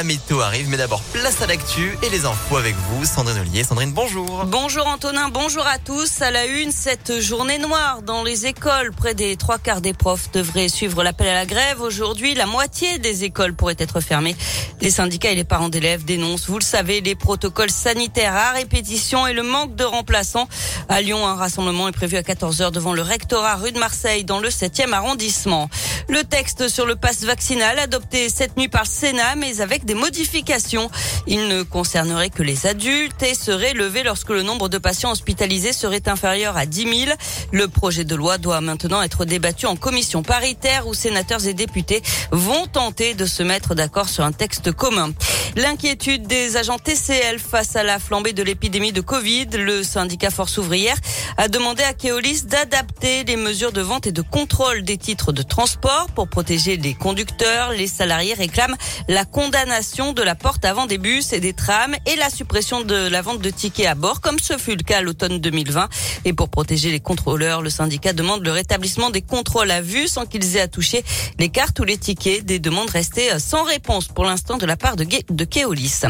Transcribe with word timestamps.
La 0.00 0.44
arrive, 0.44 0.68
mais 0.68 0.76
d'abord 0.76 1.02
place 1.12 1.42
à 1.42 1.48
l'actu 1.48 1.98
et 2.04 2.08
les 2.08 2.24
infos 2.24 2.56
avec 2.56 2.76
vous, 2.76 3.04
Sandrine 3.04 3.40
Ollier. 3.40 3.64
Sandrine, 3.64 3.90
bonjour. 3.90 4.44
Bonjour 4.46 4.86
Antonin, 4.86 5.28
bonjour 5.28 5.66
à 5.66 5.78
tous. 5.78 6.22
À 6.22 6.30
la 6.30 6.46
une, 6.46 6.70
cette 6.70 7.20
journée 7.20 7.58
noire 7.58 8.02
dans 8.02 8.22
les 8.22 8.46
écoles. 8.46 8.92
Près 8.96 9.14
des 9.14 9.36
trois 9.36 9.58
quarts 9.58 9.80
des 9.80 9.94
profs 9.94 10.30
devraient 10.30 10.68
suivre 10.68 11.02
l'appel 11.02 11.26
à 11.26 11.34
la 11.34 11.46
grève. 11.46 11.80
Aujourd'hui, 11.80 12.34
la 12.34 12.46
moitié 12.46 13.00
des 13.00 13.24
écoles 13.24 13.54
pourraient 13.54 13.74
être 13.76 14.00
fermées. 14.00 14.36
Les 14.80 14.92
syndicats 14.92 15.32
et 15.32 15.34
les 15.34 15.42
parents 15.42 15.68
d'élèves 15.68 16.04
dénoncent, 16.04 16.48
vous 16.48 16.60
le 16.60 16.64
savez, 16.64 17.00
les 17.00 17.16
protocoles 17.16 17.70
sanitaires 17.70 18.36
à 18.36 18.52
répétition 18.52 19.26
et 19.26 19.32
le 19.32 19.42
manque 19.42 19.74
de 19.74 19.82
remplaçants. 19.82 20.48
À 20.88 21.00
Lyon, 21.00 21.26
un 21.26 21.34
rassemblement 21.34 21.88
est 21.88 21.92
prévu 21.92 22.16
à 22.16 22.22
14h 22.22 22.70
devant 22.70 22.92
le 22.92 23.02
rectorat 23.02 23.56
rue 23.56 23.72
de 23.72 23.80
Marseille 23.80 24.22
dans 24.22 24.38
le 24.38 24.50
7e 24.50 24.92
arrondissement. 24.92 25.68
Le 26.08 26.24
texte 26.24 26.68
sur 26.68 26.86
le 26.86 26.96
passe 26.96 27.24
vaccinal 27.24 27.78
adopté 27.78 28.30
cette 28.30 28.56
nuit 28.56 28.68
par 28.68 28.84
le 28.84 28.88
Sénat, 28.88 29.34
mais 29.36 29.60
avec 29.60 29.84
des 29.84 29.94
modifications. 29.94 30.90
Il 31.26 31.48
ne 31.48 31.62
concernerait 31.62 32.30
que 32.30 32.42
les 32.42 32.66
adultes 32.66 33.22
et 33.22 33.34
serait 33.34 33.74
levé 33.74 34.02
lorsque 34.02 34.30
le 34.30 34.42
nombre 34.42 34.70
de 34.70 34.78
patients 34.78 35.10
hospitalisés 35.10 35.74
serait 35.74 36.08
inférieur 36.08 36.56
à 36.56 36.64
10 36.64 37.04
000. 37.06 37.16
Le 37.52 37.68
projet 37.68 38.04
de 38.04 38.14
loi 38.14 38.38
doit 38.38 38.62
maintenant 38.62 39.02
être 39.02 39.26
débattu 39.26 39.66
en 39.66 39.76
commission 39.76 40.22
paritaire 40.22 40.86
où 40.86 40.94
sénateurs 40.94 41.46
et 41.46 41.52
députés 41.52 42.02
vont 42.32 42.66
tenter 42.66 43.12
de 43.12 43.26
se 43.26 43.42
mettre 43.42 43.74
d'accord 43.74 44.08
sur 44.08 44.24
un 44.24 44.32
texte 44.32 44.72
commun. 44.72 45.12
L'inquiétude 45.56 46.26
des 46.26 46.56
agents 46.56 46.78
TCL 46.78 47.38
face 47.38 47.76
à 47.76 47.82
la 47.82 47.98
flambée 47.98 48.32
de 48.32 48.42
l'épidémie 48.42 48.92
de 48.92 49.00
Covid, 49.00 49.46
le 49.52 49.82
syndicat 49.82 50.30
Force 50.30 50.56
ouvrière 50.56 50.96
a 51.36 51.48
demandé 51.48 51.82
à 51.82 51.92
Keolis 51.92 52.44
d'adapter 52.44 53.24
les 53.24 53.36
mesures 53.36 53.72
de 53.72 53.80
vente 53.82 54.06
et 54.06 54.12
de 54.12 54.22
contrôle 54.22 54.82
des 54.82 54.96
titres 54.96 55.32
de 55.32 55.42
transport 55.42 55.97
pour 56.06 56.28
protéger 56.28 56.76
les 56.76 56.94
conducteurs. 56.94 57.72
Les 57.72 57.86
salariés 57.86 58.34
réclament 58.34 58.76
la 59.08 59.24
condamnation 59.24 60.12
de 60.12 60.22
la 60.22 60.34
porte 60.34 60.64
avant 60.64 60.86
des 60.86 60.98
bus 60.98 61.32
et 61.32 61.40
des 61.40 61.52
trams 61.52 61.96
et 62.06 62.16
la 62.16 62.30
suppression 62.30 62.82
de 62.82 63.08
la 63.08 63.22
vente 63.22 63.40
de 63.40 63.50
tickets 63.50 63.86
à 63.86 63.94
bord, 63.94 64.20
comme 64.20 64.38
ce 64.38 64.56
fut 64.56 64.76
le 64.76 64.82
cas 64.82 64.98
à 64.98 65.00
l'automne 65.00 65.38
2020. 65.38 65.88
Et 66.24 66.32
pour 66.32 66.48
protéger 66.48 66.90
les 66.90 67.00
contrôleurs, 67.00 67.62
le 67.62 67.70
syndicat 67.70 68.12
demande 68.12 68.44
le 68.44 68.52
rétablissement 68.52 69.10
des 69.10 69.22
contrôles 69.22 69.70
à 69.70 69.80
vue 69.80 70.08
sans 70.08 70.26
qu'ils 70.26 70.56
aient 70.56 70.60
à 70.60 70.68
toucher 70.68 71.04
les 71.38 71.48
cartes 71.48 71.78
ou 71.80 71.84
les 71.84 71.98
tickets. 71.98 72.44
Des 72.44 72.58
demandes 72.58 72.90
restées 72.90 73.38
sans 73.38 73.64
réponse 73.64 74.08
pour 74.08 74.24
l'instant 74.24 74.56
de 74.56 74.66
la 74.66 74.76
part 74.76 74.96
de, 74.96 75.04
de 75.04 75.44
Keolis. 75.44 76.02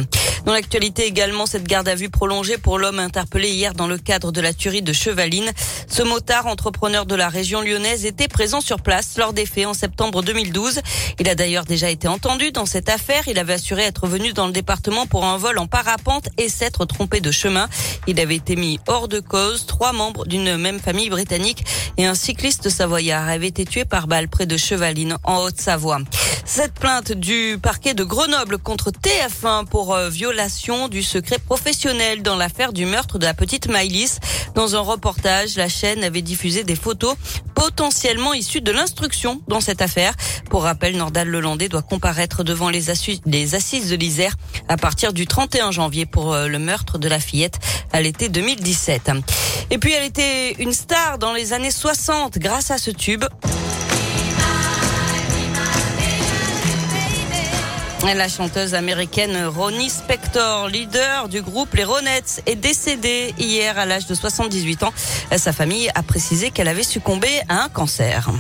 Dans 0.45 0.53
l'actualité 0.53 1.07
également, 1.07 1.47
cette 1.47 1.65
garde 1.65 1.89
à 1.89 1.95
vue 1.95 2.09
prolongée 2.09 2.59
pour 2.59 2.79
l'homme 2.79 2.99
interpellé 2.99 3.51
hier 3.51 3.75
dans 3.75 3.87
le 3.87 3.99
cadre 3.99 4.33
de 4.33 4.41
la 4.41 4.53
tuerie 4.53 4.83
de 4.83 4.93
Chevaline. 4.93 5.51
Ce 5.89 6.03
motard, 6.03 6.47
entrepreneur 6.47 7.07
de 7.07 7.15
la 7.15 7.29
région 7.29 7.61
lyonnaise, 7.61 8.05
était 8.05 8.29
présent 8.29 8.61
sur 8.61 8.81
place 8.81 9.19
lors 9.19 9.33
des 9.33 9.47
faits 9.47 9.67
en 9.67 9.75
septembre 9.79 10.23
2012. 10.23 10.81
Il 11.21 11.29
a 11.29 11.35
d'ailleurs 11.35 11.65
déjà 11.65 11.89
été 11.89 12.09
entendu 12.09 12.51
dans 12.51 12.67
cette 12.67 12.89
affaire. 12.89 13.29
Il 13.29 13.39
avait 13.39 13.55
assuré 13.55 13.83
être 13.83 14.07
venu 14.07 14.33
dans 14.33 14.47
le 14.47 14.53
département 14.53 15.07
pour 15.07 15.25
un 15.25 15.37
vol 15.39 15.59
en 15.59 15.67
parapente 15.67 16.29
et 16.37 16.49
s'être 16.49 16.85
trompé 16.85 17.21
de 17.21 17.31
chemin. 17.31 17.69
Il 18.07 18.19
avait 18.21 18.37
été 18.37 18.57
mis 18.57 18.81
hors 18.89 19.09
de 19.09 19.21
cause. 19.21 19.67
Trois 19.67 19.93
membres 19.93 20.27
d'une 20.27 20.57
même 20.57 20.81
famille 20.81 21.11
britannique 21.11 21.65
et 21.97 22.07
un 22.07 22.15
cycliste 22.15 22.69
savoyard 22.69 23.29
avaient 23.29 23.49
été 23.49 23.65
tués 23.65 23.85
par 23.85 24.09
balle 24.09 24.29
près 24.29 24.47
de 24.47 24.57
Chevaline 24.57 25.17
en 25.25 25.45
Haute-Savoie. 25.45 26.01
Cette 26.51 26.73
plainte 26.73 27.13
du 27.13 27.59
parquet 27.63 27.93
de 27.93 28.05
Grenoble 28.05 28.57
contre 28.57 28.91
TF1 28.91 29.67
pour 29.67 29.95
euh, 29.95 30.09
violation 30.09 30.89
du 30.89 31.03
secret 31.03 31.39
professionnel 31.39 32.23
dans 32.23 32.37
l'affaire 32.37 32.73
du 32.73 32.87
meurtre 32.87 33.19
de 33.19 33.27
la 33.27 33.35
petite 33.35 33.69
Maïlis. 33.69 34.19
Dans 34.55 34.75
un 34.75 34.81
reportage, 34.81 35.57
la 35.57 35.69
chaîne 35.69 36.03
avait 36.03 36.23
diffusé 36.23 36.65
des 36.65 36.75
photos 36.75 37.17
potentiellement 37.55 38.33
issues 38.33 38.63
de 38.63 38.73
l'instruction 38.73 39.43
dans 39.47 39.61
cette 39.61 39.83
affaire. 39.83 40.15
Pour 40.49 40.63
rappel, 40.63 40.97
Nordal 40.97 41.29
Lelandais 41.29 41.69
doit 41.69 41.83
comparaître 41.83 42.45
devant 42.45 42.71
les, 42.71 42.85
les 43.27 43.55
assises 43.55 43.91
de 43.91 43.97
l'Isère 43.97 44.35
à 44.69 44.79
partir 44.79 45.13
du 45.13 45.27
31 45.27 45.71
janvier 45.71 46.07
pour 46.07 46.33
euh, 46.33 46.49
le 46.49 46.59
meurtre 46.59 46.97
de 46.97 47.09
la 47.09 47.21
fillette 47.21 47.59
à 47.93 48.01
l'été 48.01 48.31
2017. 48.31 49.11
Et 49.71 49.77
puis 49.77 49.93
elle 49.93 50.05
était 50.05 50.53
une 50.61 50.73
star 50.73 51.19
dans 51.19 51.35
les 51.35 51.53
années 51.53 51.71
60 51.71 52.39
grâce 52.39 52.71
à 52.71 52.79
ce 52.79 52.91
tube. 52.91 53.27
La 58.05 58.29
chanteuse 58.29 58.75
américaine 58.75 59.47
Ronnie 59.47 59.91
Spector, 59.91 60.69
leader 60.69 61.29
du 61.29 61.43
groupe 61.43 61.75
Les 61.75 61.85
Ronettes, 61.85 62.43
est 62.47 62.55
décédée 62.55 63.35
hier 63.39 63.77
à 63.79 63.87
l'âge 63.87 64.07
de 64.07 64.15
78 64.15 64.85
ans. 64.85 64.93
Sa 65.37 65.53
famille 65.53 65.91
a 65.95 66.03
précisé 66.03 66.51
qu'elle 66.51 66.69
avait 66.69 66.85
succombé 66.85 67.29
à 67.49 67.63
un 67.65 67.69
cancer. 67.69 68.31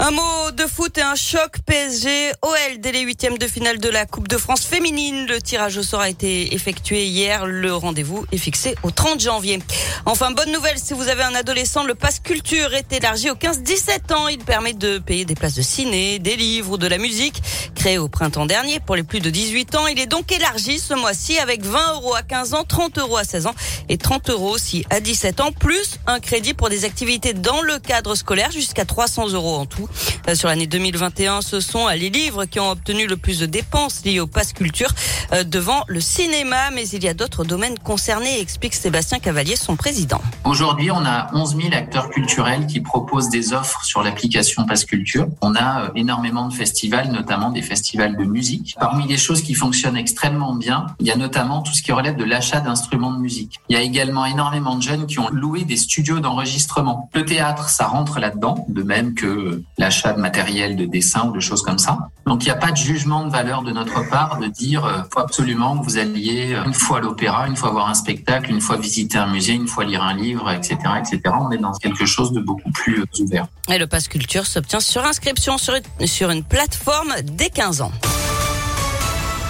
Un 0.00 0.12
mot 0.12 0.50
de 0.52 0.62
foot 0.64 0.96
et 0.96 1.02
un 1.02 1.16
choc 1.16 1.56
PSG 1.66 2.30
OL 2.42 2.78
dès 2.78 2.92
les 2.92 3.00
huitièmes 3.00 3.36
de 3.36 3.48
finale 3.48 3.78
de 3.78 3.88
la 3.88 4.06
Coupe 4.06 4.28
de 4.28 4.36
France 4.38 4.64
féminine. 4.64 5.26
Le 5.26 5.42
tirage 5.42 5.76
au 5.76 5.82
sort 5.82 6.00
a 6.00 6.08
été 6.08 6.54
effectué 6.54 7.04
hier. 7.04 7.46
Le 7.46 7.74
rendez-vous 7.74 8.24
est 8.30 8.38
fixé 8.38 8.76
au 8.84 8.92
30 8.92 9.18
janvier. 9.18 9.58
Enfin, 10.06 10.30
bonne 10.30 10.52
nouvelle, 10.52 10.78
si 10.78 10.94
vous 10.94 11.08
avez 11.08 11.24
un 11.24 11.34
adolescent, 11.34 11.82
le 11.82 11.96
pass 11.96 12.20
culture 12.20 12.74
est 12.74 12.92
élargi 12.92 13.28
aux 13.28 13.34
15-17 13.34 14.14
ans. 14.14 14.28
Il 14.28 14.38
permet 14.38 14.72
de 14.72 14.98
payer 14.98 15.24
des 15.24 15.34
places 15.34 15.56
de 15.56 15.62
ciné, 15.62 16.20
des 16.20 16.36
livres 16.36 16.78
de 16.78 16.86
la 16.86 16.98
musique. 16.98 17.42
Créé 17.78 17.96
au 17.96 18.08
printemps 18.08 18.44
dernier 18.44 18.80
pour 18.80 18.96
les 18.96 19.04
plus 19.04 19.20
de 19.20 19.30
18 19.30 19.76
ans, 19.76 19.86
il 19.86 20.00
est 20.00 20.08
donc 20.08 20.32
élargi 20.32 20.80
ce 20.80 20.94
mois-ci 20.94 21.38
avec 21.38 21.64
20 21.64 21.94
euros 21.94 22.16
à 22.16 22.22
15 22.22 22.54
ans, 22.54 22.64
30 22.66 22.98
euros 22.98 23.16
à 23.16 23.22
16 23.22 23.46
ans 23.46 23.54
et 23.88 23.96
30 23.96 24.30
euros 24.30 24.50
aussi 24.50 24.84
à 24.90 24.98
17 24.98 25.40
ans, 25.40 25.52
plus 25.52 26.00
un 26.08 26.18
crédit 26.18 26.54
pour 26.54 26.70
des 26.70 26.84
activités 26.84 27.34
dans 27.34 27.62
le 27.62 27.78
cadre 27.78 28.16
scolaire 28.16 28.50
jusqu'à 28.50 28.84
300 28.84 29.28
euros 29.28 29.54
en 29.54 29.64
tout. 29.64 29.88
Euh, 30.28 30.34
sur 30.34 30.48
l'année 30.48 30.66
2021, 30.66 31.40
ce 31.40 31.60
sont 31.60 31.86
les 31.86 32.10
livres 32.10 32.46
qui 32.46 32.58
ont 32.58 32.68
obtenu 32.68 33.06
le 33.06 33.16
plus 33.16 33.38
de 33.38 33.46
dépenses 33.46 34.04
liées 34.04 34.18
au 34.18 34.26
pass 34.26 34.52
culture 34.52 34.90
euh, 35.32 35.44
devant 35.44 35.84
le 35.86 36.00
cinéma, 36.00 36.70
mais 36.74 36.88
il 36.88 37.04
y 37.04 37.08
a 37.08 37.14
d'autres 37.14 37.44
domaines 37.44 37.78
concernés, 37.78 38.40
explique 38.40 38.74
Sébastien 38.74 39.20
Cavalier, 39.20 39.54
son 39.54 39.76
président. 39.76 40.20
Aujourd'hui, 40.42 40.90
on 40.90 41.04
a 41.04 41.28
11 41.32 41.56
000 41.56 41.68
acteurs 41.74 42.10
culturels 42.10 42.66
qui 42.66 42.80
proposent 42.80 43.28
des 43.28 43.52
offres 43.52 43.84
sur 43.84 44.02
l'application 44.02 44.66
Pass 44.66 44.84
Culture. 44.84 45.28
On 45.42 45.54
a 45.54 45.84
euh, 45.84 45.88
énormément 45.94 46.48
de 46.48 46.54
festivals, 46.54 47.12
notamment 47.12 47.50
des 47.50 47.67
festivals 47.68 48.16
de 48.16 48.24
musique. 48.24 48.74
Parmi 48.80 49.06
les 49.06 49.16
choses 49.16 49.42
qui 49.42 49.54
fonctionnent 49.54 49.96
extrêmement 49.96 50.54
bien, 50.54 50.86
il 51.00 51.06
y 51.06 51.10
a 51.10 51.16
notamment 51.16 51.62
tout 51.62 51.72
ce 51.72 51.82
qui 51.82 51.92
relève 51.92 52.16
de 52.16 52.24
l'achat 52.24 52.60
d'instruments 52.60 53.12
de 53.12 53.18
musique. 53.18 53.60
Il 53.68 53.74
y 53.74 53.78
a 53.78 53.82
également 53.82 54.24
énormément 54.24 54.76
de 54.76 54.82
jeunes 54.82 55.06
qui 55.06 55.18
ont 55.18 55.30
loué 55.30 55.64
des 55.64 55.76
studios 55.76 56.20
d'enregistrement. 56.20 57.08
Le 57.14 57.24
théâtre, 57.24 57.68
ça 57.68 57.86
rentre 57.86 58.18
là-dedans, 58.18 58.66
de 58.68 58.82
même 58.82 59.14
que 59.14 59.62
l'achat 59.76 60.12
de 60.12 60.20
matériel 60.20 60.76
de 60.76 60.86
dessin 60.86 61.28
ou 61.28 61.32
de 61.32 61.40
choses 61.40 61.62
comme 61.62 61.78
ça. 61.78 61.98
Donc 62.26 62.44
il 62.44 62.46
n'y 62.46 62.52
a 62.52 62.56
pas 62.56 62.72
de 62.72 62.76
jugement 62.76 63.24
de 63.24 63.30
valeur 63.30 63.62
de 63.62 63.72
notre 63.72 64.08
part 64.08 64.38
de 64.38 64.46
dire 64.46 64.84
euh, 64.84 64.98
faut 65.12 65.20
absolument 65.20 65.78
que 65.78 65.84
vous 65.84 65.96
alliez 65.98 66.54
euh, 66.54 66.64
une 66.64 66.74
fois 66.74 66.98
à 66.98 67.00
l'opéra, 67.00 67.46
une 67.46 67.56
fois 67.56 67.70
voir 67.70 67.88
un 67.88 67.94
spectacle, 67.94 68.50
une 68.50 68.60
fois 68.60 68.76
visiter 68.76 69.18
un 69.18 69.26
musée, 69.28 69.54
une 69.54 69.68
fois 69.68 69.84
lire 69.84 70.02
un 70.02 70.14
livre, 70.14 70.50
etc., 70.50 70.76
etc. 70.98 71.20
On 71.40 71.50
est 71.50 71.58
dans 71.58 71.72
quelque 71.72 72.04
chose 72.04 72.32
de 72.32 72.40
beaucoup 72.40 72.70
plus 72.70 73.00
euh, 73.00 73.22
ouvert. 73.22 73.46
Et 73.70 73.78
le 73.78 73.86
pass 73.86 74.08
culture 74.08 74.46
s'obtient 74.46 74.80
sur 74.80 75.04
inscription 75.04 75.58
sur 75.58 75.74
une, 75.74 76.06
sur 76.06 76.30
une 76.30 76.44
plateforme 76.44 77.14
dès 77.22 77.50
15 77.58 77.80
ans. 77.80 77.90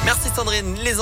Merci 0.07 0.31
Sandrine. 0.35 0.77
Les 0.83 0.99